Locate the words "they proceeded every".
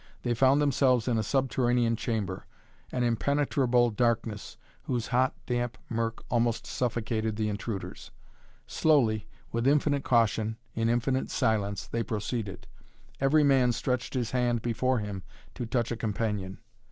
11.85-13.43